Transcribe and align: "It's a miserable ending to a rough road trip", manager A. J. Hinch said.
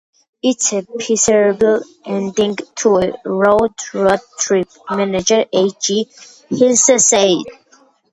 "It's 0.41 0.73
a 0.73 0.83
miserable 0.95 1.81
ending 2.03 2.55
to 2.77 2.97
a 2.97 3.11
rough 3.23 3.93
road 3.93 4.17
trip", 4.39 4.67
manager 4.89 5.45
A. 5.53 5.69
J. 5.79 6.05
Hinch 6.49 6.79
said. 6.79 7.43